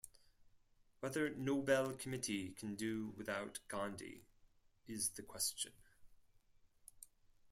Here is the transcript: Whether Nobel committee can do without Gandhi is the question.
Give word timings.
Whether 1.01 1.29
Nobel 1.29 1.93
committee 1.93 2.53
can 2.53 2.73
do 2.73 3.09
without 3.15 3.59
Gandhi 3.67 4.23
is 4.87 5.09
the 5.09 5.21
question. 5.21 5.73